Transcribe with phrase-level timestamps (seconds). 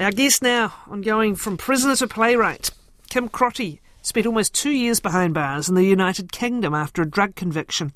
[0.00, 2.70] Our guest now on going from prisoner to playwright,
[3.10, 7.34] Kim Crotty, spent almost two years behind bars in the United Kingdom after a drug
[7.34, 7.92] conviction.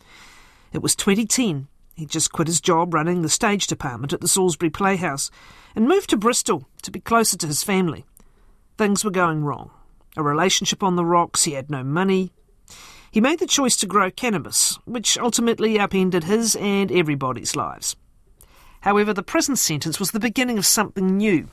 [0.72, 1.68] It was 2010.
[1.94, 5.30] He'd just quit his job running the stage department at the Salisbury Playhouse
[5.76, 8.04] and moved to Bristol to be closer to his family.
[8.76, 9.70] Things were going wrong.
[10.16, 12.32] A relationship on the rocks, he had no money.
[13.12, 17.94] He made the choice to grow cannabis, which ultimately upended his and everybody's lives.
[18.80, 21.46] However, the prison sentence was the beginning of something new.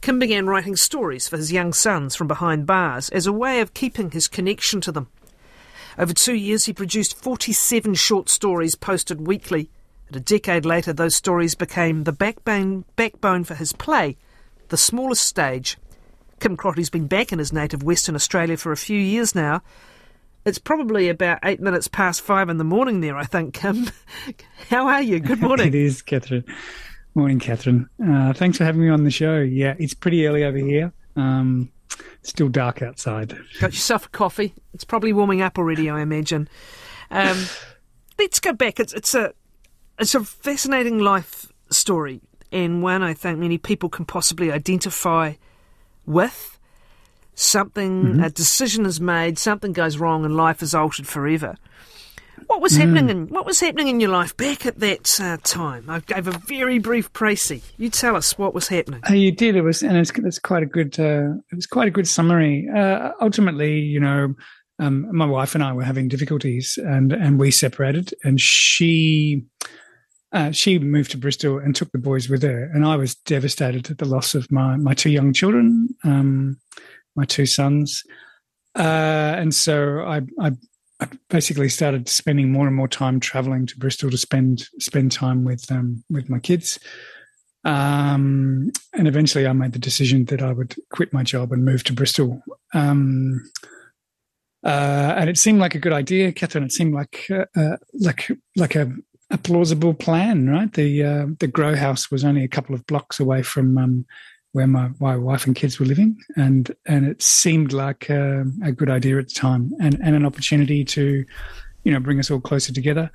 [0.00, 3.74] Kim began writing stories for his young sons from behind bars as a way of
[3.74, 5.08] keeping his connection to them.
[5.98, 9.70] Over two years, he produced 47 short stories posted weekly.
[10.06, 14.16] And a decade later, those stories became the backbone, backbone for his play,
[14.68, 15.76] The Smallest Stage.
[16.40, 19.60] Kim Crotty's been back in his native Western Australia for a few years now.
[20.44, 23.90] It's probably about eight minutes past five in the morning there, I think, Kim.
[24.70, 25.18] How are you?
[25.18, 25.66] Good morning.
[25.68, 26.44] it is, Kathryn.
[27.14, 27.88] Morning, Kathryn.
[28.04, 29.40] Uh, thanks for having me on the show.
[29.40, 30.92] Yeah, it's pretty early over here.
[31.16, 31.70] Um,
[32.22, 33.36] still dark outside.
[33.60, 34.54] Got yourself a coffee.
[34.72, 36.48] It's probably warming up already, I imagine.
[37.10, 37.46] Um,
[38.18, 38.78] let's go back.
[38.78, 39.32] It's it's a
[39.98, 42.20] it's a fascinating life story,
[42.52, 45.34] and one I think many people can possibly identify
[46.06, 46.54] with.
[47.34, 48.22] Something mm-hmm.
[48.24, 51.56] a decision is made, something goes wrong, and life is altered forever.
[52.48, 53.10] What was happening mm.
[53.10, 55.88] in what was happening in your life back at that uh, time?
[55.88, 57.62] I gave a very brief précis.
[57.76, 59.02] You tell us what was happening.
[59.08, 59.54] Uh, you did.
[59.54, 60.98] It was, and it's, it's quite a good.
[60.98, 62.66] Uh, it was quite a good summary.
[62.74, 64.34] Uh, ultimately, you know,
[64.78, 69.44] um, my wife and I were having difficulties, and and we separated, and she.
[70.30, 73.90] Uh, she moved to Bristol and took the boys with her, and I was devastated
[73.90, 75.88] at the loss of my my two young children.
[76.04, 76.58] Um,
[77.14, 78.04] my two sons.
[78.74, 80.52] Uh, and so I, I,
[81.00, 85.44] I, basically started spending more and more time traveling to Bristol to spend spend time
[85.44, 86.78] with um, with my kids.
[87.64, 91.84] Um, and eventually, I made the decision that I would quit my job and move
[91.84, 92.42] to Bristol.
[92.72, 93.50] Um,
[94.64, 96.64] uh, and it seemed like a good idea, Kathryn.
[96.64, 98.92] It seemed like uh, uh like like a,
[99.30, 100.72] a, plausible plan, right?
[100.72, 104.06] The uh, the grow house was only a couple of blocks away from um,
[104.52, 108.72] where my, my wife and kids were living, and and it seemed like a, a
[108.72, 111.24] good idea at the time, and and an opportunity to,
[111.84, 113.10] you know, bring us all closer together.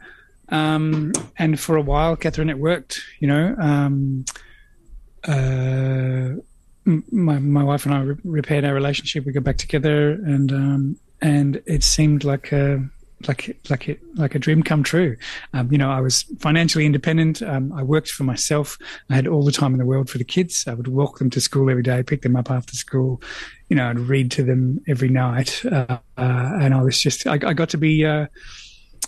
[0.49, 3.01] Um, and for a while, Kathryn, it worked.
[3.19, 4.25] You know, um,
[5.27, 6.29] uh,
[6.85, 9.25] my my wife and I re- repaired our relationship.
[9.25, 12.87] We got back together, and um, and it seemed like a
[13.27, 15.15] like like it, like a dream come true.
[15.53, 17.41] Um, you know, I was financially independent.
[17.41, 18.77] Um, I worked for myself.
[19.09, 20.65] I had all the time in the world for the kids.
[20.67, 23.21] I would walk them to school every day, pick them up after school.
[23.69, 27.33] You know, I'd read to them every night, uh, uh, and I was just I,
[27.33, 28.27] I got to be, uh,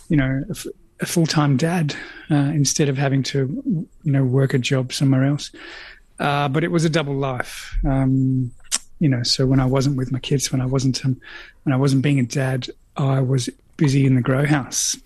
[0.09, 0.67] you know, a, f-
[1.01, 1.95] a full time dad
[2.31, 5.51] uh, instead of having to, you know, work a job somewhere else.
[6.19, 7.77] Uh, but it was a double life.
[7.85, 8.51] Um,
[8.99, 11.19] you know, so when I wasn't with my kids, when I wasn't um,
[11.63, 14.97] when I wasn't being a dad, I was busy in the grow house.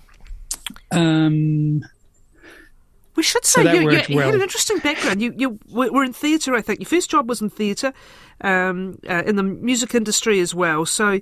[0.91, 1.83] Um,
[3.15, 4.25] we should say so you, you, you well.
[4.25, 5.21] had an interesting background.
[5.21, 6.79] You, you were in theatre, I think.
[6.79, 7.93] Your first job was in theatre,
[8.41, 10.85] um, uh, in the music industry as well.
[10.85, 11.19] So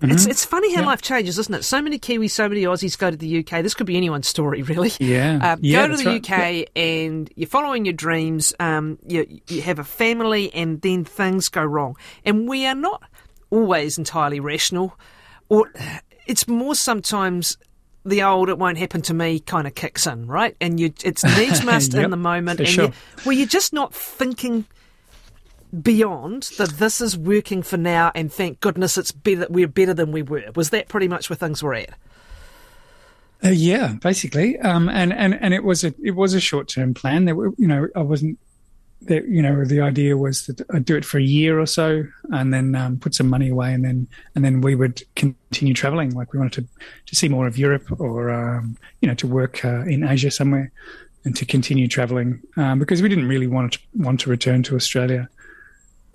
[0.00, 0.12] Mm-hmm.
[0.12, 0.86] It's it's funny how yeah.
[0.88, 1.62] life changes, isn't it?
[1.62, 3.62] So many Kiwis, so many Aussies go to the UK.
[3.62, 4.90] This could be anyone's story, really.
[4.98, 5.52] Yeah.
[5.52, 6.30] Um, yeah go to the right.
[6.30, 6.38] UK
[6.74, 6.82] yeah.
[6.82, 8.52] and you're following your dreams.
[8.58, 11.96] Um, you you have a family, and then things go wrong.
[12.24, 13.04] And we are not
[13.50, 14.98] always entirely rational,
[15.48, 15.72] or
[16.26, 17.56] it's more sometimes
[18.04, 20.56] the old "it won't happen to me" kind of kicks in, right?
[20.60, 22.86] And you, it's needs must yep, in the moment, and sure.
[22.86, 22.92] you,
[23.24, 24.64] well, you're just not thinking
[25.82, 26.70] beyond that.
[26.70, 29.46] This is working for now, and thank goodness it's better.
[29.48, 30.44] We're better than we were.
[30.54, 31.90] Was that pretty much where things were at?
[33.44, 36.94] Uh, yeah, basically, um, and and and it was a it was a short term
[36.94, 37.26] plan.
[37.26, 38.38] That you know I wasn't
[39.06, 42.04] that you know the idea was that I'd do it for a year or so
[42.30, 46.10] and then um, put some money away and then and then we would continue traveling.
[46.14, 46.68] Like we wanted to
[47.06, 50.72] to see more of Europe or um, you know to work uh, in Asia somewhere
[51.24, 54.76] and to continue traveling um, because we didn't really want to want to return to
[54.76, 55.28] Australia.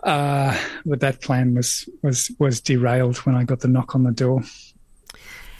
[0.03, 4.11] Uh, but that plan was was was derailed when I got the knock on the
[4.11, 4.41] door.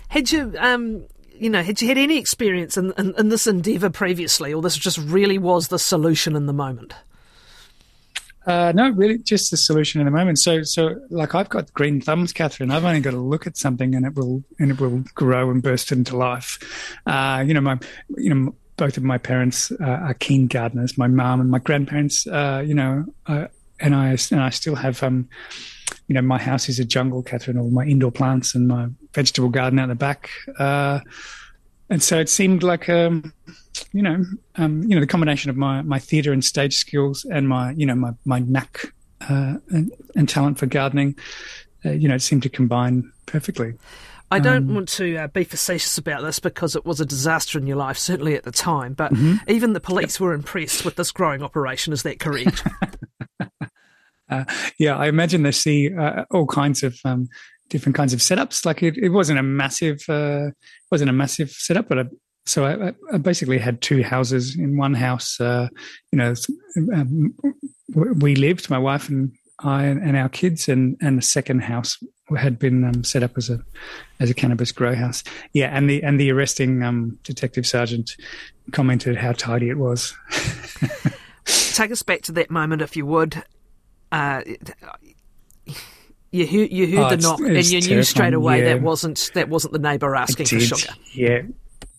[0.10, 1.06] Had you um
[1.40, 4.76] you know, had you had any experience in, in, in this endeavour previously, or this
[4.76, 6.94] just really was the solution in the moment?
[8.46, 10.40] Uh, no, really, just the solution in the moment.
[10.40, 12.72] So, so like I've got green thumbs, Kathryn.
[12.72, 15.62] I've only got to look at something and it will and it will grow and
[15.62, 16.58] burst into life.
[17.06, 17.78] Uh, you know, my,
[18.18, 20.98] you know, both of my parents uh, are keen gardeners.
[20.98, 23.48] My mom and my grandparents, uh, you know, uh,
[23.82, 25.28] and I and I still have, um,
[26.08, 27.60] you know, my house is a jungle, Kathryn.
[27.60, 30.30] All my indoor plants and my vegetable garden out the back.
[31.90, 33.34] And so it seemed like um,
[33.94, 34.24] you know,
[34.56, 37.86] um, you know, the combination of my my theatre and stage skills and my you
[37.86, 41.16] know my my knack uh, and, and, talent for gardening,
[41.86, 43.74] uh, you know, it seemed to combine perfectly.
[44.32, 47.58] I don't um, want to uh, be facetious about this because it was a disaster
[47.58, 48.94] in your life, certainly at the time.
[48.94, 49.38] But mm-hmm.
[49.50, 51.94] even the police were impressed with this growing operation.
[51.94, 52.64] Is that correct?
[54.30, 54.46] uh,
[54.78, 57.28] yeah, I imagine they see uh, all kinds of um,
[57.70, 58.66] different kinds of setups.
[58.66, 60.50] Like it, it wasn't a massive, uh,
[60.92, 62.04] wasn't a massive setup, but I,
[62.46, 64.58] so I, I, basically had two houses.
[64.58, 65.68] In one house, uh,
[66.12, 66.34] you know,
[66.94, 67.34] um,
[67.96, 71.98] we lived, my wife and I and our kids, and and the second house
[72.38, 73.60] had been um, set up as a
[74.20, 75.24] as a cannabis grow house.
[75.54, 78.16] Yeah, and the and the arresting um, detective sergeant
[78.72, 80.16] commented how tidy it was.
[81.46, 83.44] Take us back to that moment, if you would.
[84.12, 84.42] Uh,
[86.32, 88.74] you heard, you heard oh, the knock, and you knew straight away yeah.
[88.74, 90.94] that wasn't that wasn't the neighbour asking for sugar.
[91.14, 91.42] Yeah,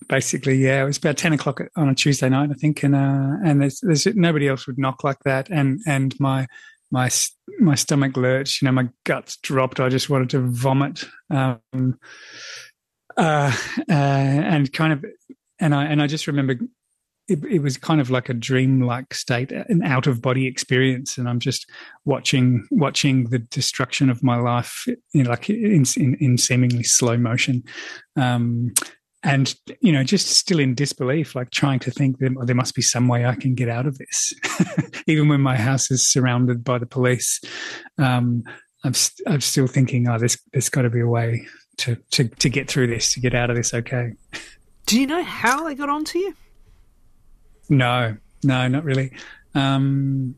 [0.09, 0.83] basically, yeah.
[0.83, 3.81] It was about ten o'clock on a Tuesday night, I think, and uh, and there's,
[3.81, 6.47] there's nobody else would knock like that, and and my
[6.91, 7.11] my
[7.59, 8.63] my stomach lurched.
[8.63, 9.81] You know, my guts dropped.
[9.81, 11.05] I just wanted to vomit.
[11.29, 11.99] Um,
[13.17, 13.53] uh,
[13.89, 15.05] uh, and kind of,
[15.59, 16.57] and I and I just remember
[17.31, 21.71] it, it, was kind of like a dream-like state, an out-of-body experience, and I'm just
[22.05, 24.85] watching watching the destruction of my life,
[25.23, 27.63] know, like in in, in seemingly slow motion.
[28.17, 28.73] Um,
[29.23, 32.81] and you know just still in disbelief like trying to think that there must be
[32.81, 34.33] some way i can get out of this.
[35.07, 37.39] Even when my house is surrounded by the police
[37.99, 38.43] um,
[38.83, 41.47] i'm, st- I'm still thinking oh there's, there's got to be a way
[41.79, 44.13] to, to, to get through this to get out of this okay.
[44.87, 46.35] Do you know how they got onto you
[47.71, 49.13] no no not really
[49.55, 50.35] um,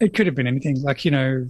[0.00, 1.46] it could have been anything like you know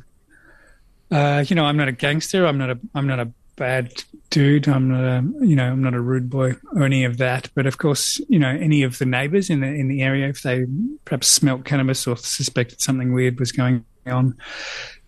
[1.11, 3.93] uh, you know i'm not a gangster i'm not a i'm not a bad
[4.31, 4.67] dude.
[4.67, 7.49] I'm not a, you know, I'm not a rude boy or any of that.
[7.55, 10.43] But of course, you know, any of the neighbours in the in the area, if
[10.43, 10.67] they
[11.05, 14.37] perhaps smelt cannabis or suspected something weird was going on,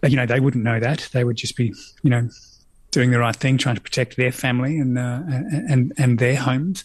[0.06, 1.08] you know, they wouldn't know that.
[1.12, 2.28] They would just be, you know,
[2.90, 6.84] doing the right thing, trying to protect their family and uh, and and their homes.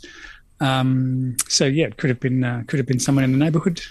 [0.59, 3.81] Um, so yeah, it could have been uh, could have been someone in the neighbourhood.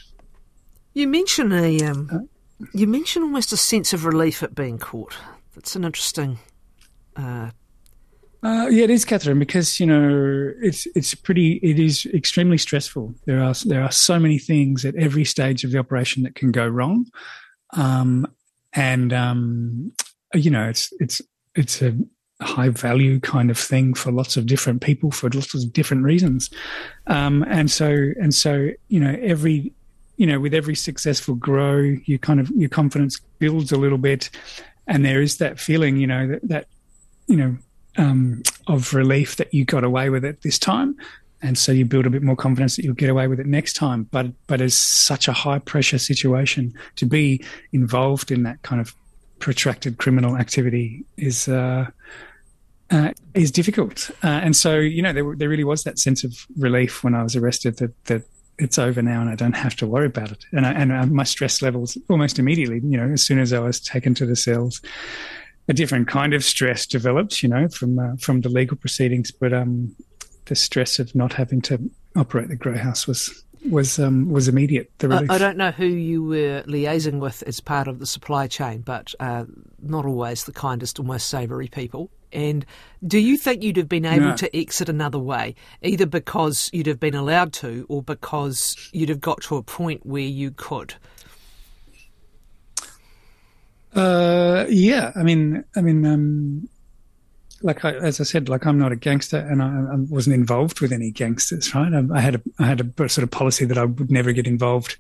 [0.94, 5.17] You mention a um, uh, you mention almost a sense of relief at being caught.
[5.55, 6.38] That's an interesting
[7.17, 7.50] uh,
[8.43, 11.55] uh, yeah, it is, Kathryn, because you know it's it's pretty.
[11.55, 13.12] It is extremely stressful.
[13.25, 16.53] There are there are so many things at every stage of the operation that can
[16.53, 17.06] go wrong,
[17.73, 18.32] um,
[18.73, 19.93] and um,
[20.35, 21.20] you know it's it's
[21.56, 21.97] it's a
[22.40, 26.50] high value kind of thing for lots of different people for lots of different reasons,
[27.06, 27.87] um, and so
[28.20, 29.73] and so you know every
[30.17, 34.31] you know with every successful grow, you kind of your confidence builds a little bit,
[34.87, 36.67] and there is that feeling, you know that that
[37.29, 37.56] you know,
[37.96, 40.96] um, of relief that you got away with it this time.
[41.41, 43.75] And so you build a bit more confidence that you'll get away with it next
[43.75, 44.08] time.
[44.11, 48.94] But but it's such a high pressure situation to be involved in that kind of
[49.38, 51.87] protracted criminal activity is uh,
[52.90, 54.11] uh, is difficult.
[54.23, 57.23] Uh, and so you know there there really was that sense of relief when I
[57.23, 58.23] was arrested that that
[58.58, 60.44] it's over now and I don't have to worry about it.
[60.52, 63.61] And I, and uh, my stress levels almost immediately, you know, as soon as I
[63.61, 64.82] was taken to the cells,
[65.69, 69.31] a different kind of stress developed, you know, from uh, from the legal proceedings.
[69.31, 69.94] But um,
[70.46, 71.79] the stress of not having to
[72.17, 74.90] operate the grow house was was um, was immediate.
[75.02, 78.81] I, I, don't know who you were liaising with as part of the supply chain,
[78.81, 79.44] but uh,
[79.81, 82.10] not always the kindest or most savoury people.
[82.32, 82.67] And
[83.06, 84.36] do you think you'd have been able no.
[84.36, 89.20] to exit another way, either because you'd have been allowed to, or because you'd have
[89.20, 90.94] got to a point where you could?
[93.94, 96.69] Uh, yeah, I mean, I mean, um,
[97.62, 100.81] like I, as I said, like I'm not a gangster, and I, I wasn't involved
[100.81, 101.74] with any gangsters.
[101.74, 101.93] Right?
[101.93, 104.46] I, I, had a I had a sort of policy that I would never get
[104.46, 104.96] involved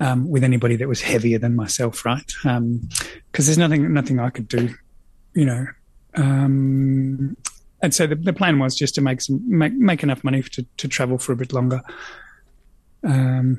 [0.00, 2.04] um, with anybody that was heavier than myself.
[2.04, 2.26] Right?
[2.26, 2.88] Because um,
[3.32, 4.74] there's nothing nothing I could do,
[5.34, 5.66] you know.
[6.14, 7.36] Um,
[7.80, 10.66] and so the, the plan was just to make some make make enough money to
[10.76, 11.80] to travel for a bit longer.
[13.04, 13.58] Um,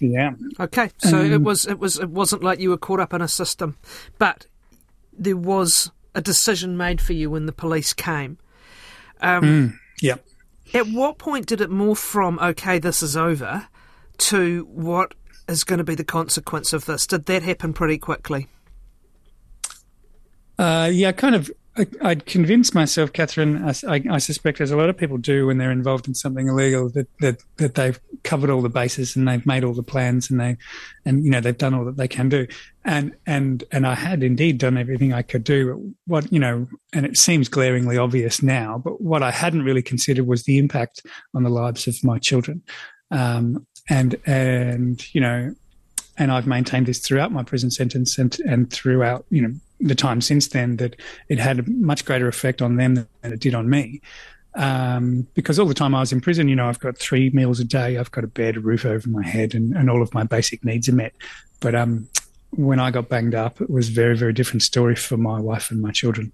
[0.00, 0.30] yeah.
[0.58, 3.20] Okay, so um, it was it was it wasn't like you were caught up in
[3.20, 3.76] a system,
[4.18, 4.46] but
[5.12, 8.38] there was a decision made for you when the police came.
[9.20, 10.16] Um, mm, yeah.
[10.72, 13.68] At what point did it morph from okay, this is over,
[14.18, 15.14] to what
[15.48, 17.06] is going to be the consequence of this?
[17.06, 18.48] Did that happen pretty quickly?
[20.58, 24.88] Uh, yeah, kind of I, would convince myself, Kathryn, I, I, suspect, as a lot
[24.88, 28.60] of people do when they're involved in something illegal, that, that that they've covered all
[28.60, 30.56] the bases and they've made all the plans and they,
[31.04, 32.46] and you know they've done all that they can do,
[32.84, 35.94] and and and I had indeed done everything I could do.
[36.06, 40.26] What you know, and it seems glaringly obvious now, but what I hadn't really considered
[40.26, 42.62] was the impact on the lives of my children,
[43.12, 45.54] um, and and you know,
[46.18, 50.20] and I've maintained this throughout my prison sentence and and throughout you know the time
[50.20, 50.96] since then that
[51.28, 54.00] it had a much greater effect on them than it did on me.
[54.54, 57.60] Um, because all the time I was in prison, you know, I've got three meals
[57.60, 60.12] a day, I've got a bed, a roof over my head, and, and all of
[60.12, 61.12] my basic needs are met.
[61.60, 62.08] But um,
[62.50, 65.70] when I got banged up, it was a very, very different story for my wife
[65.70, 66.32] and my children,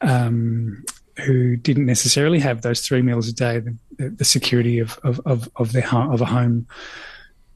[0.00, 0.84] um,
[1.24, 5.48] who didn't necessarily have those three meals a day, the, the security of, of, of,
[5.56, 6.66] of their of a home.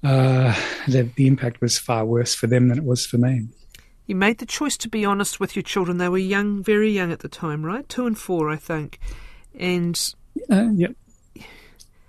[0.04, 0.54] Uh,
[0.86, 3.48] the, the impact was far worse for them than it was for me.
[4.08, 5.98] You made the choice to be honest with your children.
[5.98, 7.86] They were young, very young at the time, right?
[7.90, 8.98] Two and four, I think.
[9.54, 10.14] And
[10.50, 10.88] uh, yeah,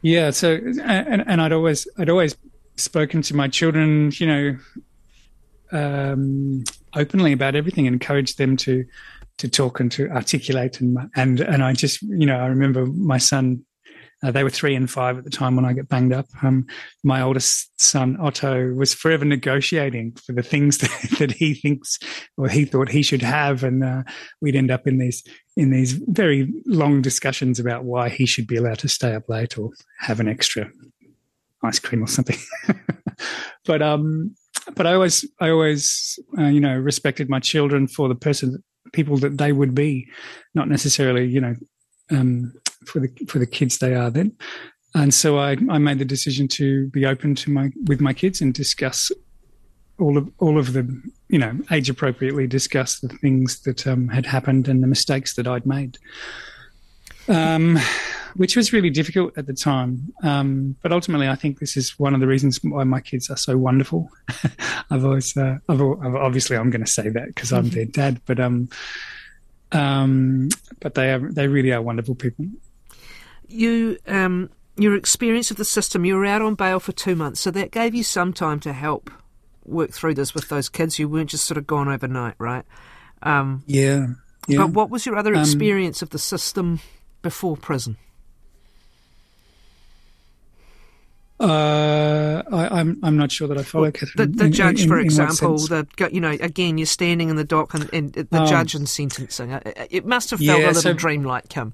[0.01, 0.31] yeah.
[0.31, 2.37] So, and, and I'd always, I'd always
[2.77, 4.57] spoken to my children, you know,
[5.73, 6.63] um,
[6.95, 8.85] openly about everything, encouraged them to
[9.39, 13.17] to talk and to articulate, and and and I just, you know, I remember my
[13.17, 13.65] son
[14.21, 16.25] uh, they were three and five at the time when I got banged up.
[16.43, 16.67] Um,
[17.03, 21.97] my oldest son, Otto, was forever negotiating for the things that, that he thinks
[22.37, 23.63] or he thought he should have.
[23.63, 24.03] And uh,
[24.41, 25.23] we'd end up in these
[25.55, 29.57] in these very long discussions about why he should be allowed to stay up late
[29.57, 30.69] or have an extra
[31.63, 32.37] ice cream or something.
[33.65, 34.35] but um,
[34.75, 39.17] but I always I always uh, you know respected my children for the person people
[39.17, 40.07] that they would be,
[40.53, 41.55] not necessarily you know
[42.11, 42.53] um,
[42.85, 44.35] for the for the kids they are then.
[44.95, 48.41] And so I, I made the decision to be open to my with my kids
[48.41, 49.11] and discuss
[49.99, 54.25] all of all of the you know age appropriately discuss the things that um, had
[54.25, 55.97] happened and the mistakes that I'd made.
[57.27, 57.77] Um,
[58.35, 60.13] which was really difficult at the time.
[60.23, 63.37] Um, but ultimately, I think this is one of the reasons why my kids are
[63.37, 64.09] so wonderful.
[64.91, 67.75] I've always, uh, I've, I've, obviously, I'm going to say that because I'm mm-hmm.
[67.75, 68.69] their dad, but um,
[69.71, 72.45] um, but they are, they really are wonderful people
[73.49, 77.39] you um, your experience of the system, you were out on bail for two months,
[77.39, 79.09] so that gave you some time to help
[79.65, 80.99] work through this with those kids.
[80.99, 82.65] You weren't just sort of gone overnight, right?
[83.21, 84.07] Um, yeah,
[84.47, 84.59] yeah.
[84.59, 86.79] But what was your other um, experience um, of the system
[87.21, 87.97] before prison?
[91.39, 94.15] Uh, I, am I'm, I'm not sure that I follow well, Kathryn.
[94.17, 97.37] The, the in, judge, in, for in example, the you know again you're standing in
[97.37, 98.45] the dock and, and the oh.
[98.45, 99.51] judge and sentencing.
[99.89, 101.73] It must have felt yeah, a little so, dreamlike, Kim.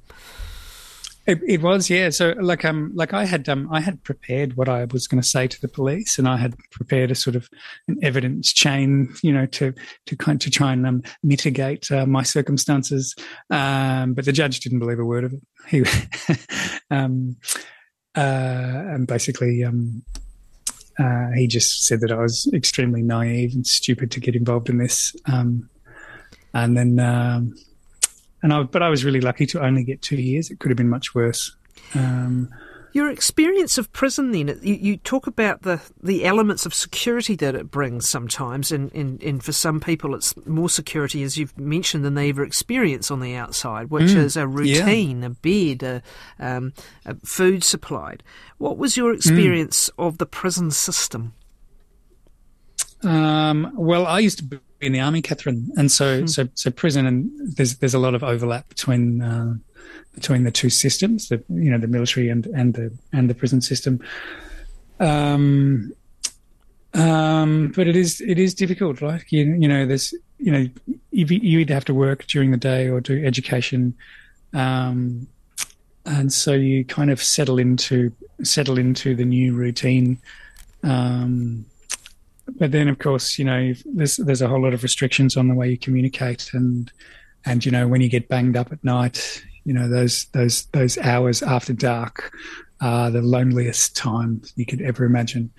[1.28, 2.12] It, it, was, yeah.
[2.12, 5.28] So, like, um, like I had, um, I had prepared what I was going to
[5.28, 7.50] say to the police, and I had prepared a sort of
[7.88, 9.74] an evidence chain, you know, to
[10.06, 13.16] to kind to try and um, mitigate uh, my circumstances.
[13.50, 15.42] Um, but the judge didn't believe a word of it.
[15.68, 15.84] He,
[16.92, 17.38] um,
[18.16, 20.04] uh, and basically, um,
[21.00, 24.78] uh, he just said that I was extremely naive and stupid to get involved in
[24.78, 25.16] this.
[25.26, 25.70] Um,
[26.54, 27.56] and then, um,
[28.46, 30.52] and I, but I was really lucky to only get two years.
[30.52, 31.56] It could have been much worse.
[31.96, 32.54] Um,
[32.94, 37.56] your experience of prison, then, you, you, talk about the, the elements of security that
[37.56, 42.06] it brings sometimes, and, and, and for some people it's more security, as you've mentioned,
[42.06, 45.26] than they ever experience on the outside, which mm, is a routine, yeah.
[45.26, 46.04] a bed, a,
[46.40, 46.72] um,
[47.04, 48.22] a food supplied.
[48.60, 50.08] What was your experience mm.
[50.08, 51.34] of the prison system?
[53.02, 56.30] Um, well, I used to be in the army, Kathryn, and so mm.
[56.30, 59.56] so so prison and there's there's a lot of overlap between uh,
[60.14, 63.62] between the two systems, the you know the military and and the and the prison
[63.62, 64.00] system.
[65.00, 65.94] Um,
[66.94, 69.24] um, but it is it is difficult, right?
[69.30, 70.70] You, you know, there's you know
[71.12, 73.94] you, you either have to work during the day or do education,
[74.54, 75.28] um,
[76.06, 78.12] and so you kind of settle into
[78.44, 80.18] settle into the new routine.
[80.84, 81.66] Um,
[82.48, 85.56] but then of course you know there's there's a whole lot of restrictions on the
[85.56, 86.92] way you communicate and
[87.46, 90.98] and you know when you get banged up at night you know those those those
[91.00, 92.32] hours after dark
[92.82, 95.52] are the loneliest time you could ever imagine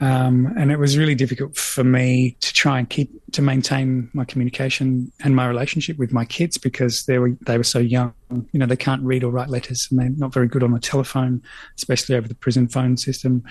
[0.00, 4.24] um, and it was really difficult for me to try and keep to maintain my
[4.24, 8.14] communication and my relationship with my kids because they were they were so young.
[8.30, 10.78] You know, they can't read or write letters, and they're not very good on the
[10.78, 11.42] telephone,
[11.76, 13.42] especially over the prison phone system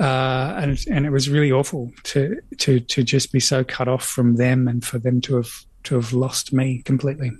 [0.00, 4.04] uh, and and it was really awful to to to just be so cut off
[4.04, 7.30] from them and for them to have to have lost me completely.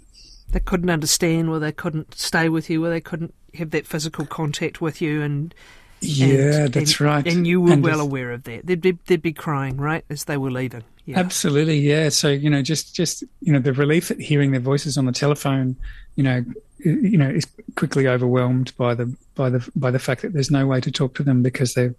[0.50, 4.26] They couldn't understand, or they couldn't stay with you, or they couldn't have that physical
[4.26, 5.54] contact with you, and
[6.02, 7.26] yeah, and, that's and, right.
[7.26, 8.66] And you were and well aware of that.
[8.66, 10.84] They'd be, they'd be crying right as they were leaving.
[11.06, 11.18] Yeah.
[11.18, 12.10] Absolutely, yeah.
[12.10, 15.12] So you know, just just you know, the relief at hearing their voices on the
[15.12, 15.76] telephone,
[16.16, 16.44] you know,
[16.78, 20.66] you know, is quickly overwhelmed by the by the by the fact that there's no
[20.66, 21.94] way to talk to them because they're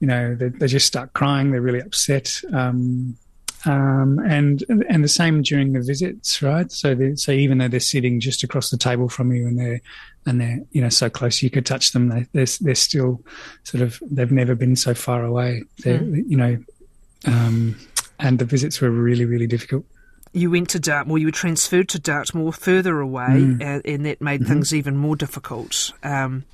[0.00, 1.50] you know, they, they just start crying.
[1.50, 2.40] They're really upset.
[2.52, 3.16] Um,
[3.64, 6.70] um, and and the same during the visits, right?
[6.70, 9.80] So they, so even though they're sitting just across the table from you and they're
[10.24, 13.24] and they're you know so close you could touch them, they, they're they're still
[13.64, 15.64] sort of they've never been so far away.
[15.82, 16.22] They mm.
[16.28, 16.58] you know
[17.26, 17.76] um,
[18.18, 19.84] and the visits were really, really difficult.
[20.32, 23.62] You went to Dartmoor, you were transferred to Dartmoor further away, mm.
[23.62, 24.52] and, and, that made mm-hmm.
[24.52, 25.92] things even more difficult.
[26.02, 26.44] Um,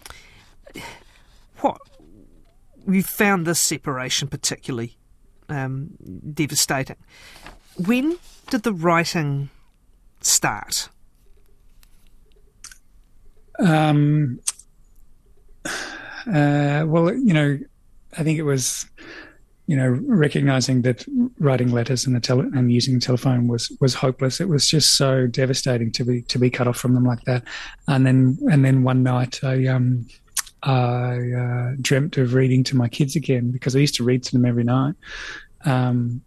[1.60, 1.80] what
[2.88, 4.96] you found this separation particularly
[5.48, 5.90] um,
[6.32, 6.96] devastating.
[7.76, 8.18] When
[8.50, 9.50] did the writing
[10.20, 10.88] start?
[13.58, 14.40] Um,
[15.64, 17.58] uh, well, you know,
[18.18, 18.86] I think it was,
[19.66, 21.04] you know, recognizing that
[21.38, 24.40] writing letters and the tele- and using the telephone was was hopeless.
[24.40, 27.44] It was just so devastating to be to be cut off from them like that.
[27.88, 30.06] And then and then one night, I um,
[30.62, 34.32] I uh, dreamt of reading to my kids again because I used to read to
[34.32, 34.94] them every night.
[35.64, 36.22] Um,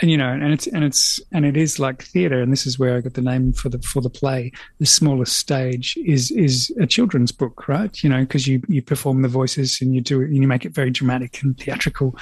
[0.00, 2.78] and you know, and it's and it's and it is like theatre, and this is
[2.78, 4.50] where I got the name for the for the play.
[4.80, 8.02] The smallest stage is is a children's book, right?
[8.02, 10.64] You know, because you you perform the voices and you do it and you make
[10.64, 12.16] it very dramatic and theatrical.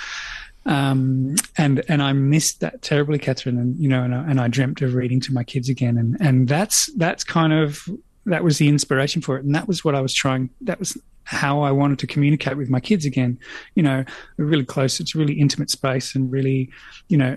[0.67, 3.59] Um, and and I missed that terribly, Kathryn.
[3.59, 6.17] And you know, and I, and I dreamt of reading to my kids again, and
[6.21, 7.89] and that's that's kind of
[8.27, 10.51] that was the inspiration for it, and that was what I was trying.
[10.61, 10.97] That was
[11.33, 13.39] how I wanted to communicate with my kids again.
[13.75, 14.05] You know,
[14.39, 15.01] a really close.
[15.01, 16.71] It's a really intimate space and really,
[17.09, 17.37] you know,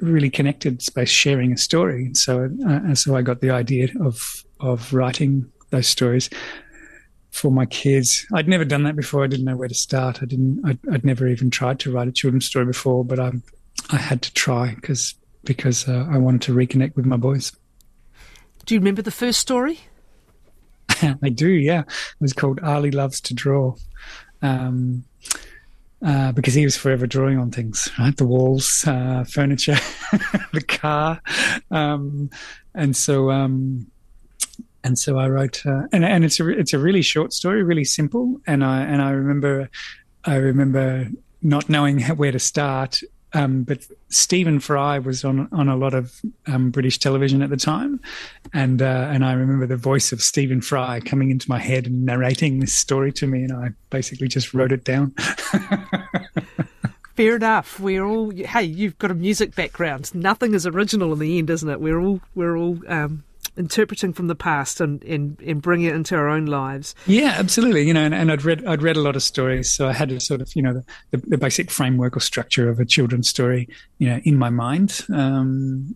[0.00, 2.06] really connected space, sharing a story.
[2.06, 6.28] And so, uh, so I got the idea of of writing those stories
[7.30, 8.26] for my kids.
[8.34, 9.24] I'd never done that before.
[9.24, 10.22] I didn't know where to start.
[10.22, 10.62] I didn't.
[10.64, 13.32] I'd, I'd never even tried to write a children's story before, but I
[13.90, 17.52] I had to try because because uh, I wanted to reconnect with my boys.
[18.66, 19.80] Do you remember the first story?
[21.22, 21.80] I do, yeah.
[21.80, 23.74] It was called Ali Loves to Draw.
[24.42, 25.04] Um,
[26.02, 28.16] uh, because he was forever drawing on things, right?
[28.16, 29.76] The walls, uh, furniture,
[30.52, 31.20] the car,
[31.70, 32.30] um,
[32.74, 33.86] and so um,
[34.82, 37.84] and so I wrote, uh, and and it's a it's a really short story, really
[37.84, 39.68] simple, and I and I remember
[40.24, 41.08] I remember
[41.42, 46.20] not knowing where to start um, but Stephen Fry was on on a lot of
[46.46, 48.00] um, British television at the time,
[48.52, 52.04] and uh, and I remember the voice of Stephen Fry coming into my head and
[52.04, 55.14] narrating this story to me, and I basically just wrote it down.
[57.16, 57.78] Fair enough.
[57.78, 60.14] We're all hey, you've got a music background.
[60.14, 61.80] Nothing is original in the end, isn't it?
[61.80, 63.24] We're all we're all um,
[63.60, 66.94] interpreting from the past and, and, and bringing it into our own lives.
[67.06, 67.86] Yeah, absolutely.
[67.86, 70.10] You know, and, and I'd read I'd read a lot of stories, so I had
[70.10, 73.28] a sort of you know the, the, the basic framework or structure of a children's
[73.28, 73.68] story,
[73.98, 75.06] you know, in my mind.
[75.12, 75.94] Um,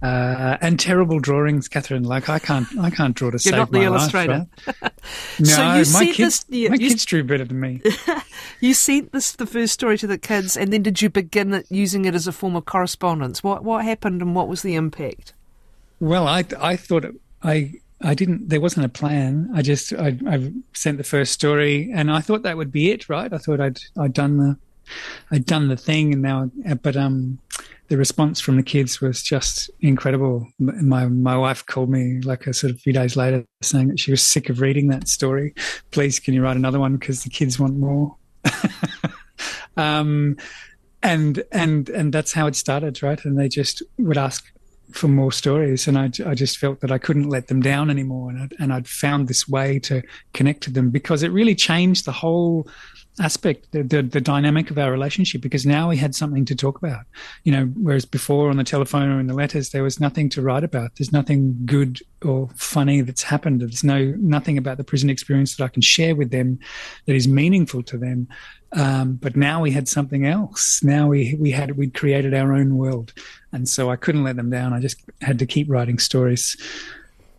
[0.00, 2.06] uh, and terrible drawings, Kathryn.
[2.06, 4.46] Like I can't, I can't draw to You're save not the illustrator.
[4.66, 4.92] Life, right?
[5.40, 7.82] no, so my kids, this, yeah, my you, kids drew better than me.
[8.60, 11.66] you sent this the first story to the kids, and then did you begin it,
[11.68, 13.42] using it as a form of correspondence?
[13.42, 15.34] What what happened, and what was the impact?
[16.00, 17.04] Well, I I thought
[17.42, 18.48] I I didn't.
[18.48, 19.50] There wasn't a plan.
[19.54, 23.08] I just I, I sent the first story, and I thought that would be it,
[23.08, 23.32] right?
[23.32, 24.56] I thought I'd I'd done the
[25.30, 26.50] I'd done the thing, and now
[26.82, 27.38] but um
[27.88, 30.46] the response from the kids was just incredible.
[30.58, 34.10] My my wife called me like a sort of few days later, saying that she
[34.10, 35.54] was sick of reading that story.
[35.90, 38.14] Please, can you write another one because the kids want more.
[39.76, 40.36] um,
[41.02, 43.24] and and and that's how it started, right?
[43.24, 44.52] And they just would ask
[44.92, 48.30] for more stories, and I, I just felt that I couldn't let them down anymore,
[48.30, 52.04] and I'd, and I'd found this way to connect to them because it really changed
[52.04, 52.68] the whole
[53.20, 56.78] aspect, the, the, the dynamic of our relationship, because now we had something to talk
[56.78, 57.04] about,
[57.44, 60.42] you know, whereas before on the telephone or in the letters there was nothing to
[60.42, 60.96] write about.
[60.96, 63.60] There's nothing good or funny that's happened.
[63.60, 66.58] There's no nothing about the prison experience that I can share with them
[67.06, 68.28] that is meaningful to them.
[68.72, 70.82] Um, but now we had something else.
[70.82, 73.14] Now we we had we'd created our own world,
[73.52, 74.74] and so I couldn't let them down.
[74.74, 76.56] I just had to keep writing stories,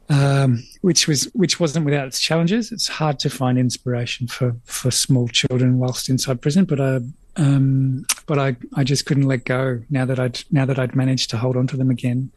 [0.10, 2.72] um, which was which wasn't without its challenges.
[2.72, 7.00] It's hard to find inspiration for for small children whilst inside prison, but I
[7.36, 11.30] um, but I I just couldn't let go now that I'd now that I'd managed
[11.32, 12.32] to hold on to them again.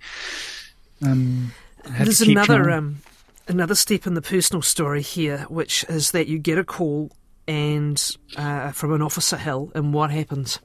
[1.05, 1.53] Um,
[1.99, 3.03] There's another um,
[3.49, 7.11] another step in the personal story here, which is that you get a call
[7.49, 10.59] and uh, from an officer hill, and what happens?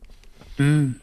[0.58, 1.00] Mm.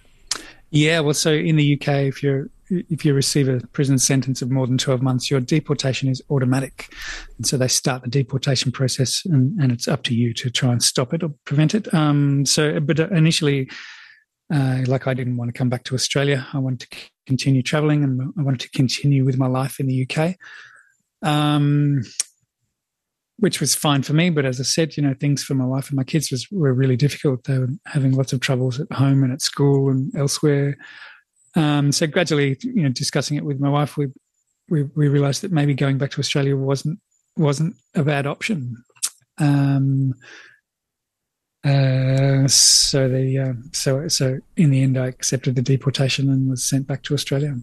[0.71, 4.51] Yeah, well, so in the UK, if you're if you receive a prison sentence of
[4.51, 6.89] more than 12 months, your deportation is automatic.
[7.37, 10.73] And so they start the deportation process and, and it's up to you to try
[10.73, 11.93] and stop it or prevent it.
[11.93, 13.71] Um, so, but initially,
[14.53, 16.47] uh, like I didn't want to come back to Australia.
[16.53, 16.97] I wanted to
[17.27, 20.37] continue traveling and I wanted to continue with my life in the UK.
[21.23, 22.03] Um,
[23.39, 24.31] which was fine for me.
[24.31, 26.73] But as I said, you know, things for my wife and my kids was were
[26.73, 27.45] really difficult.
[27.45, 30.77] They were having lots of troubles at home and at school and elsewhere.
[31.57, 34.09] Um, so gradually, you know, discussing it with my wife, we,
[34.69, 36.99] we we realised that maybe going back to Australia wasn't
[37.37, 38.83] wasn't a bad option.
[39.39, 40.15] Um,
[41.65, 46.65] uh, so the uh, so so in the end, I accepted the deportation and was
[46.65, 47.57] sent back to Australia.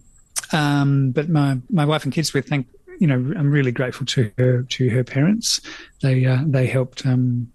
[0.52, 2.66] Um, but my my wife and kids, we think
[2.98, 5.60] you know, I'm really grateful to her to her parents.
[6.02, 7.50] They uh, they helped um,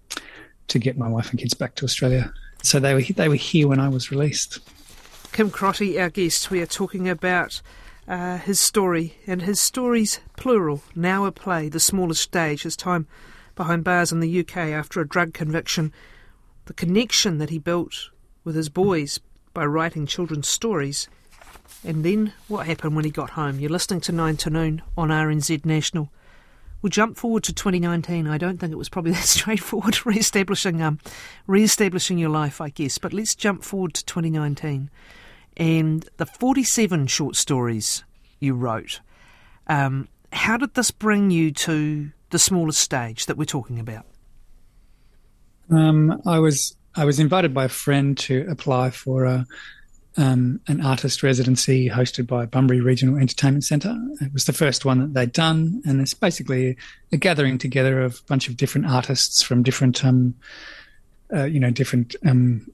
[0.68, 2.32] to get my wife and kids back to Australia.
[2.62, 4.58] So they were they were here when I was released.
[5.32, 7.62] Kim Crotty, our guest, we are talking about
[8.08, 13.06] uh, his story and his stories plural now a play, the smallest stage, his time
[13.54, 15.92] behind bars in the UK after a drug conviction
[16.68, 18.10] the connection that he built
[18.44, 19.18] with his boys
[19.54, 21.08] by writing children's stories.
[21.82, 23.58] And then what happened when he got home?
[23.58, 26.10] You're listening to 9 to Noon on RNZ National.
[26.80, 28.26] We'll jump forward to 2019.
[28.26, 30.98] I don't think it was probably that straightforward, re-establishing, um,
[31.46, 32.98] re-establishing your life, I guess.
[32.98, 34.90] But let's jump forward to 2019
[35.56, 38.04] and the 47 short stories
[38.38, 39.00] you wrote.
[39.66, 44.06] Um, how did this bring you to the smallest stage that we're talking about?
[45.70, 49.46] Um, I was I was invited by a friend to apply for a,
[50.18, 53.96] um, an artist residency hosted by Bunbury Regional Entertainment Centre.
[54.20, 56.76] It was the first one that they'd done, and it's basically
[57.12, 60.34] a gathering together of a bunch of different artists from different, um,
[61.32, 62.16] uh, you know, different.
[62.26, 62.70] Um,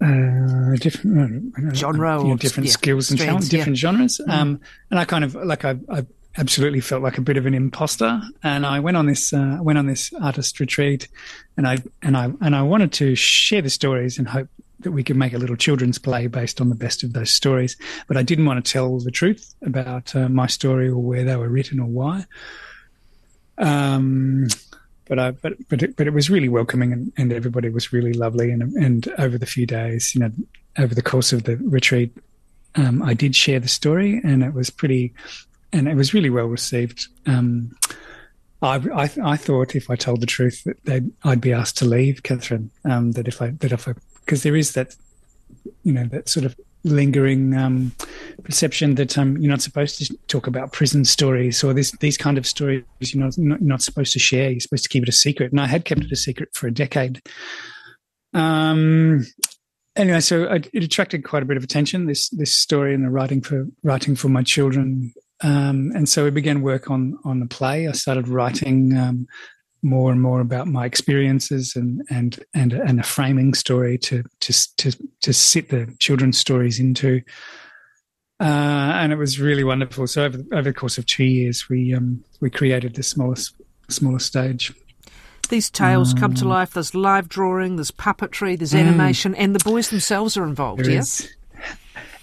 [0.00, 3.74] uh, different uh, genre, you know, different yeah, skills and different yeah.
[3.74, 4.20] genres.
[4.24, 4.32] Mm.
[4.32, 4.60] Um,
[4.92, 8.22] and I kind of like I, I absolutely felt like a bit of an imposter.
[8.44, 11.08] And I went on this uh, went on this artist retreat,
[11.56, 14.48] and I and I and I wanted to share the stories and hope
[14.80, 17.76] that we could make a little children's play based on the best of those stories.
[18.06, 21.36] But I didn't want to tell the truth about uh, my story or where they
[21.36, 22.26] were written or why.
[23.58, 24.48] Um,
[25.08, 28.12] but I but but it, but it was really welcoming and, and everybody was really
[28.12, 30.30] lovely and and over the few days, you know,
[30.78, 32.16] over the course of the retreat,
[32.76, 35.14] um, I did share the story, and it was pretty
[35.72, 37.08] and it was really well received.
[37.26, 37.76] Um,
[38.60, 42.22] I, I, I, thought if I told the truth that I'd be asked to leave,
[42.22, 42.70] Kathryn.
[42.84, 43.94] Um, that if I that if I
[44.28, 44.94] because there is that
[45.82, 47.92] you know that sort of lingering um,
[48.44, 52.36] perception that um, you're not supposed to talk about prison stories or this these kind
[52.36, 52.84] of stories.
[53.00, 54.50] You're not, not, not supposed to share.
[54.50, 55.50] You're supposed to keep it a secret.
[55.50, 57.22] And I had kept it a secret for a decade.
[58.34, 59.26] Um,
[59.96, 62.04] anyway, so I, it attracted quite a bit of attention.
[62.04, 66.30] This this story and the writing for writing for my children um, and so we
[66.30, 67.86] began work on on the play.
[67.86, 69.26] I started writing um,
[69.82, 74.76] more and more about my experiences and and and and a framing story to to
[74.76, 77.22] to to sit the children's stories into.
[78.40, 80.06] Uh, and it was really wonderful.
[80.06, 83.54] So over over the course of two years, we um, we created the smallest
[83.88, 84.72] smallest stage.
[85.48, 86.72] These tales um, come to um, life.
[86.72, 90.86] There's live drawing, there's puppetry, there's mm, animation, and the boys themselves are involved.
[90.86, 91.22] Yes.
[91.22, 91.28] Yeah?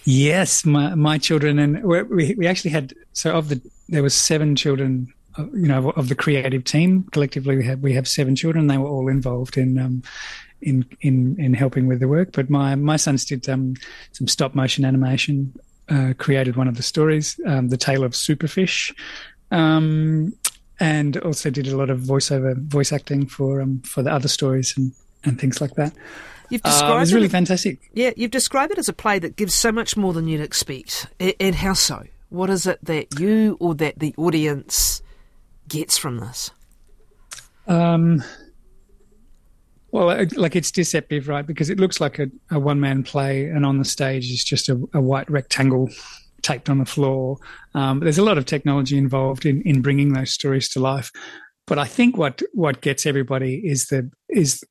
[0.08, 4.56] Yes, my my children, and we we actually had so of the there was seven
[4.56, 7.04] children, you know, of the creative team.
[7.12, 8.68] Collectively, we have we have seven children.
[8.68, 10.04] They were all involved in um,
[10.62, 12.32] in in in helping with the work.
[12.32, 13.76] But my my sons did um,
[14.12, 15.54] some stop motion animation.
[15.88, 18.92] Uh, created one of the stories, um, the tale of Superfish,
[19.52, 20.34] um,
[20.80, 24.74] and also did a lot of voiceover voice acting for um, for the other stories
[24.76, 24.94] and
[25.24, 25.94] and things like that.
[26.50, 27.80] You've described uh, it was really it, fantastic.
[27.94, 31.08] Yeah, you've described it as a play that gives so much more than you'd expect.
[31.20, 32.04] And how so?
[32.30, 35.04] What is it that you or that the audience
[35.68, 36.52] gets from this?
[37.68, 38.24] Um,
[39.92, 41.46] well, like it's deceptive, right?
[41.46, 44.70] Because it looks like a, a one man play, and on the stage is just
[44.70, 45.90] a, a white rectangle
[46.42, 47.38] taped on the floor.
[47.74, 51.12] Um, there's a lot of technology involved in, in bringing those stories to life.
[51.66, 54.64] But I think what, what gets everybody is the is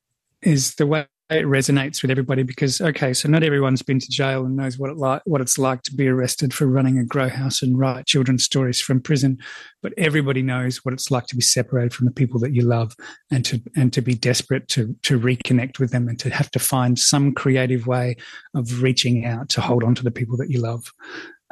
[0.43, 4.45] is the way it resonates with everybody because okay, so not everyone's been to jail
[4.45, 7.29] and knows what it like what it's like to be arrested for running a grow
[7.29, 9.39] house and write children's stories from prison,
[9.83, 12.95] but everybody knows what it's like to be separated from the people that you love
[13.31, 16.59] and to and to be desperate to to reconnect with them and to have to
[16.59, 18.17] find some creative way
[18.55, 20.93] of reaching out to hold on to the people that you love.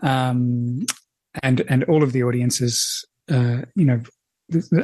[0.03, 0.87] Um,
[1.43, 4.03] and and all of the audiences, uh, you know,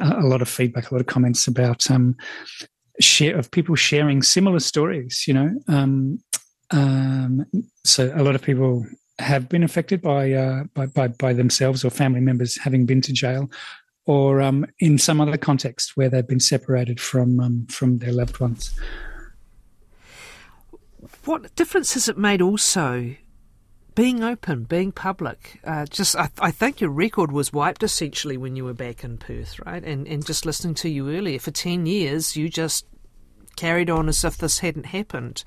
[0.01, 2.17] a lot of feedback, a lot of comments about um,
[3.01, 5.25] share of people sharing similar stories.
[5.27, 6.21] You know, um,
[6.71, 7.47] um,
[7.85, 8.87] so a lot of people
[9.19, 13.13] have been affected by, uh, by, by by themselves or family members having been to
[13.13, 13.51] jail,
[14.07, 18.41] or um, in some other context where they've been separated from um, from their loved
[18.41, 18.79] ones.
[21.25, 23.15] What difference has it made also
[23.99, 25.59] being open, being public.
[25.65, 29.19] Uh, just, I, I, think your record was wiped essentially when you were back in
[29.19, 29.83] Perth, right?
[29.83, 32.87] And and just listening to you earlier, for ten years you just
[33.57, 35.43] carried on as if this hadn't happened.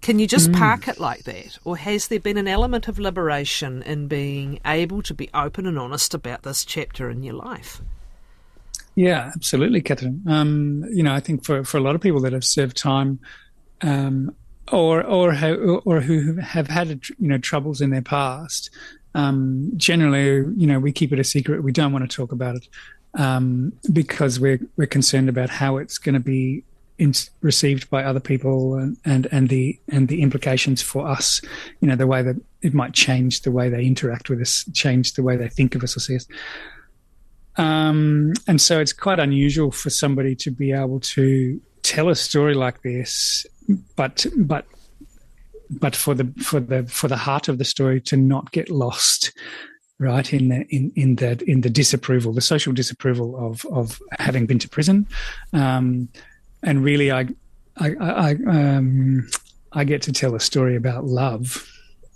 [0.00, 0.58] Can you just mm.
[0.58, 5.02] park it like that, or has there been an element of liberation in being able
[5.02, 7.82] to be open and honest about this chapter in your life?
[8.94, 10.24] Yeah, absolutely, Kathryn.
[10.28, 13.18] Um, you know, I think for, for a lot of people that have served time,
[13.80, 14.36] um,
[14.72, 15.32] or or
[15.84, 18.70] or who have had you know troubles in their past,
[19.14, 21.62] um, generally, you know, we keep it a secret.
[21.62, 22.68] We don't want to talk about it
[23.14, 26.64] um, because we're we're concerned about how it's going to be
[26.98, 31.42] in, received by other people and, and and the and the implications for us.
[31.80, 35.14] You know, the way that it might change the way they interact with us, change
[35.14, 36.26] the way they think of us or see us.
[37.56, 42.54] Um, and so it's quite unusual for somebody to be able to tell a story
[42.54, 43.44] like this,
[43.96, 44.66] but but
[45.70, 49.32] but for the for the for the heart of the story to not get lost
[49.98, 54.46] right in the in in the in the disapproval the social disapproval of of having
[54.46, 55.06] been to prison.
[55.52, 56.08] Um,
[56.62, 57.26] and really i
[57.78, 59.28] i i um,
[59.72, 61.68] i get to tell a story about love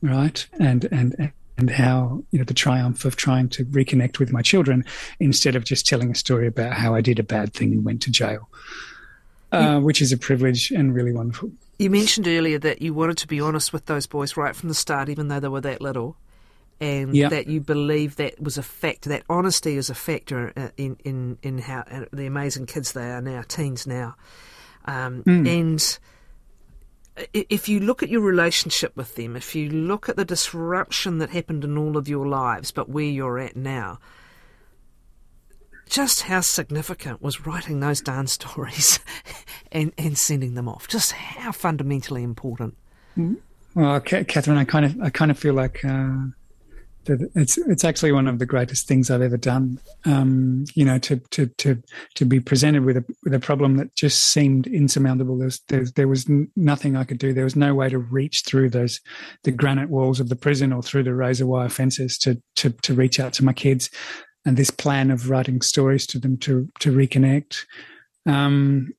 [0.03, 4.43] right and and and how you know the triumph of trying to reconnect with my
[4.43, 4.85] children
[5.21, 8.03] instead of just telling a story about how i did a bad thing and went
[8.03, 8.49] to jail
[9.53, 13.27] uh, which is a privilege and really wonderful you mentioned earlier that you wanted to
[13.27, 16.17] be honest with those boys right from the start, even though they were that little,
[16.81, 17.31] and yep.
[17.31, 19.11] that you believe that was a factor.
[19.11, 23.11] That honesty is a factor uh, in in in how uh, the amazing kids they
[23.11, 24.17] are now, teens now,
[24.87, 25.47] um, mm.
[25.47, 25.99] and
[27.33, 31.31] if you look at your relationship with them, if you look at the disruption that
[31.31, 33.99] happened in all of your lives, but where you're at now,
[35.89, 38.99] just how significant was writing those dance stories
[39.73, 40.89] and, and sending them off?
[40.89, 42.77] Just how fundamentally important.
[43.75, 46.09] Well, Kathryn, I kind of I kind of feel like uh,
[47.09, 49.81] it's it's actually one of the greatest things I've ever done.
[50.05, 51.83] Um, you know, to to to
[52.15, 55.37] to be presented with a with a problem that just seemed insurmountable.
[55.37, 57.33] There was, there, there was nothing I could do.
[57.33, 59.01] There was no way to reach through those
[59.45, 62.95] the granite walls of the prison or through the razor wire fences to to to
[62.95, 63.91] reach out to my kids
[64.47, 67.67] and this plan of writing stories to them to to reconnect
[68.25, 68.95] um,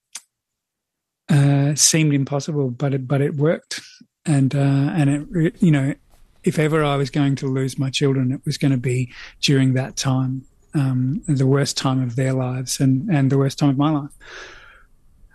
[1.30, 3.82] uh, seemed impossible, but it but it worked,
[4.26, 5.96] and uh, and it you know
[6.44, 9.74] if ever I was going to lose my children, it was going to be during
[9.74, 13.78] that time, um, the worst time of their lives and and the worst time of
[13.78, 14.12] my life.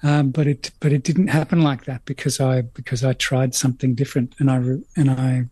[0.05, 3.95] Um, but it but it didn't happen like that because I because I tried something
[3.95, 4.57] different and I
[4.97, 5.45] and I.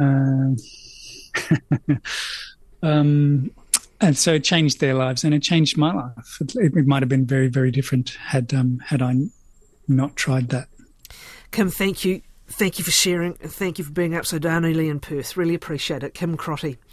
[0.00, 0.54] Uh,
[2.82, 3.50] Um,
[4.00, 6.38] and so it changed their lives and it changed my life.
[6.40, 9.14] It, it might have been very, very different had um, had I
[9.88, 10.68] not tried that.
[11.50, 12.22] Kim, thank you.
[12.46, 13.36] Thank you for sharing.
[13.42, 15.36] and Thank you for being up so darningly in Perth.
[15.36, 16.14] Really appreciate it.
[16.14, 16.78] Kim Crotty.